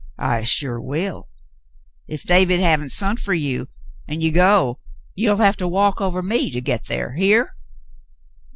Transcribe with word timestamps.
"I 0.17 0.41
sure 0.43 0.81
will. 0.81 1.27
If 2.07 2.23
David 2.23 2.59
haven't 2.59 2.89
sont 2.89 3.19
fer 3.19 3.33
ye, 3.33 3.67
an' 4.07 4.19
ye 4.19 4.31
go, 4.31 4.79
ye'll 5.13 5.37
have 5.37 5.57
to 5.57 5.67
walk 5.67 6.01
ovah 6.01 6.23
me 6.23 6.49
to 6.49 6.59
get 6.59 6.87
thar, 6.87 7.11
hear?" 7.13 7.53